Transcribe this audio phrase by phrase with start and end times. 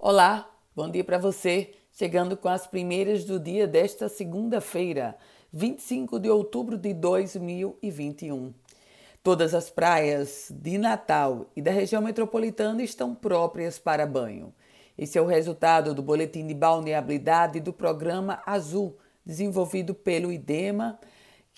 [0.00, 1.72] Olá, bom dia para você.
[1.90, 5.16] Chegando com as primeiras do dia desta segunda-feira,
[5.52, 8.54] 25 de outubro de 2021.
[9.24, 14.54] Todas as praias de Natal e da região metropolitana estão próprias para banho.
[14.96, 20.96] Esse é o resultado do boletim de balneabilidade do programa Azul, desenvolvido pelo IDEMA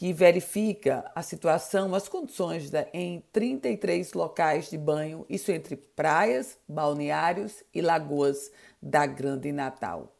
[0.00, 6.56] que verifica a situação, as condições da, em 33 locais de banho, isso entre praias,
[6.66, 8.50] balneários e lagoas
[8.80, 10.16] da Grande Natal.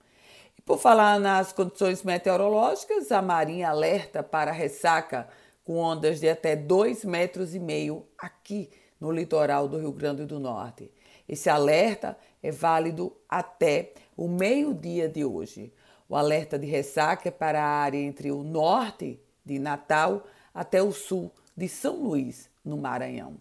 [0.59, 5.27] E por falar nas condições meteorológicas, a Marinha alerta para ressaca
[5.65, 8.69] com ondas de até 2,5 metros e meio aqui
[9.01, 10.93] no litoral do Rio Grande do Norte.
[11.27, 15.73] Esse alerta é válido até o meio-dia de hoje.
[16.07, 20.93] O alerta de ressaca é para a área entre o norte de Natal até o
[20.93, 23.37] sul de São Luís, no Maranhão.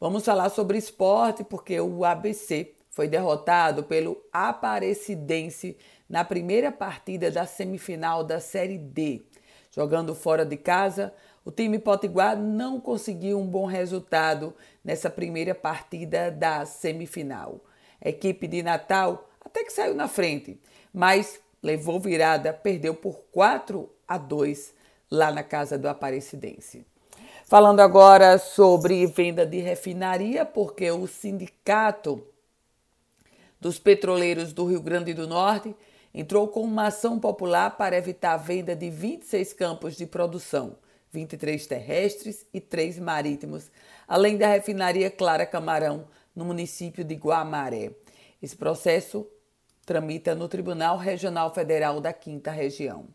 [0.00, 5.76] Vamos falar sobre esporte porque o ABC foi derrotado pelo Aparecidense
[6.08, 9.22] na primeira partida da semifinal da Série D.
[9.70, 11.12] Jogando fora de casa,
[11.44, 14.54] o time potiguar não conseguiu um bom resultado
[14.84, 17.60] nessa primeira partida da semifinal.
[18.02, 20.60] A equipe de Natal até que saiu na frente,
[20.92, 24.74] mas levou virada, perdeu por 4 a 2
[25.10, 26.86] lá na casa do Aparecidense.
[27.44, 32.26] Falando agora sobre venda de refinaria, porque o sindicato
[33.60, 35.74] dos petroleiros do Rio Grande do Norte
[36.12, 40.76] entrou com uma ação popular para evitar a venda de 26 campos de produção,
[41.12, 43.70] 23 terrestres e 3 marítimos,
[44.08, 47.92] além da refinaria Clara Camarão, no município de Guamaré.
[48.42, 49.26] Esse processo
[49.84, 53.06] tramita no Tribunal Regional Federal da Quinta Região.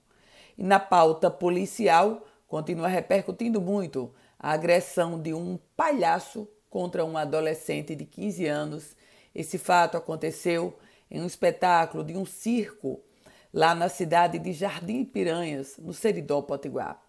[0.57, 7.95] E na pauta policial, continua repercutindo muito a agressão de um palhaço contra um adolescente
[7.95, 8.95] de 15 anos.
[9.33, 10.77] Esse fato aconteceu
[11.09, 12.99] em um espetáculo de um circo
[13.53, 17.01] lá na cidade de Jardim Piranhas, no Seridó Potiguar.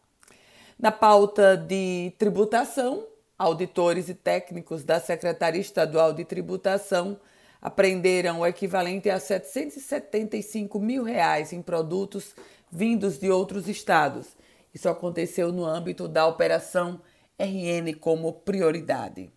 [0.79, 3.07] Na pauta de tributação,
[3.39, 7.19] auditores e técnicos da Secretaria Estadual de Tributação
[7.61, 12.35] apreenderam o equivalente a 775 mil reais em produtos
[12.72, 14.28] vindos de outros estados.
[14.72, 17.02] Isso aconteceu no âmbito da Operação
[17.38, 19.30] RN como prioridade.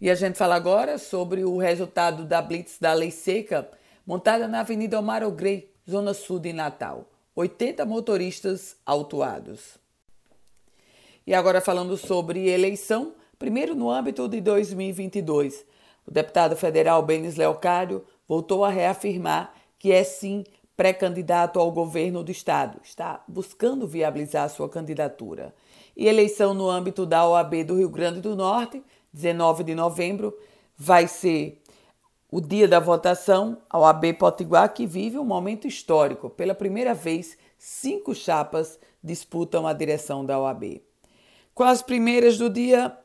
[0.00, 3.70] E a gente fala agora sobre o resultado da Blitz da Lei Seca,
[4.04, 7.08] montada na Avenida Omar Ogrey, Zona Sul de Natal.
[7.36, 9.76] 80 motoristas autuados.
[11.26, 15.64] E agora falando sobre eleição, primeiro no âmbito de 2022.
[16.06, 20.44] O deputado federal Benis Leocádio voltou a reafirmar que é sim
[20.76, 25.54] pré-candidato ao governo do estado, está buscando viabilizar sua candidatura.
[25.96, 30.36] E eleição no âmbito da OAB do Rio Grande do Norte, 19 de novembro,
[30.76, 31.62] vai ser
[32.30, 33.58] o dia da votação.
[33.70, 36.28] A OAB Potiguar que vive um momento histórico.
[36.28, 40.82] Pela primeira vez, cinco chapas disputam a direção da OAB.
[41.54, 42.98] Com as primeiras do dia,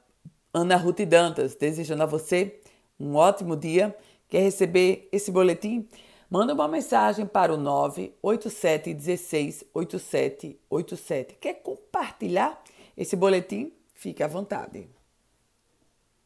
[0.52, 2.60] Ana Ruth Dantas, desejando a você
[3.00, 3.96] um ótimo dia.
[4.28, 5.88] Quer receber esse boletim?
[6.30, 11.36] Manda uma mensagem para o 987 16 8787.
[11.42, 12.62] Quer compartilhar
[12.96, 13.74] esse boletim?
[13.96, 14.88] Fique à vontade.